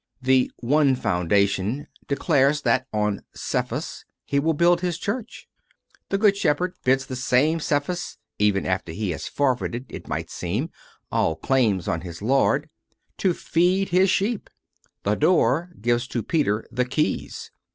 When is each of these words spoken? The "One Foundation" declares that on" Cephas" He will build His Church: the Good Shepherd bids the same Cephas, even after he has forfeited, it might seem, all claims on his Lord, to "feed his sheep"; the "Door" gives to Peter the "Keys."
The 0.19 0.51
"One 0.61 0.95
Foundation" 0.95 1.85
declares 2.07 2.63
that 2.63 2.87
on" 2.91 3.21
Cephas" 3.49 4.03
He 4.25 4.39
will 4.39 4.55
build 4.55 4.81
His 4.81 4.97
Church: 4.97 5.47
the 6.09 6.17
Good 6.17 6.35
Shepherd 6.35 6.73
bids 6.83 7.05
the 7.05 7.15
same 7.15 7.59
Cephas, 7.59 8.17
even 8.39 8.65
after 8.65 8.93
he 8.93 9.11
has 9.11 9.27
forfeited, 9.27 9.85
it 9.89 10.07
might 10.07 10.31
seem, 10.31 10.71
all 11.11 11.35
claims 11.35 11.87
on 11.87 12.01
his 12.01 12.19
Lord, 12.19 12.67
to 13.19 13.35
"feed 13.35 13.89
his 13.89 14.09
sheep"; 14.09 14.49
the 15.03 15.13
"Door" 15.13 15.69
gives 15.79 16.07
to 16.07 16.23
Peter 16.23 16.65
the 16.71 16.85
"Keys." 16.85 17.51